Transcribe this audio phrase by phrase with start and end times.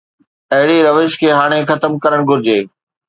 [0.53, 2.59] اهڙي روش کي هاڻي ختم ڪرڻ گهرجي.